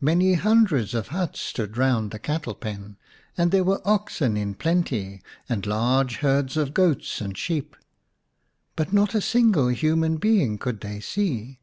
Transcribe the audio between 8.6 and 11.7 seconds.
but not a single human being could they see.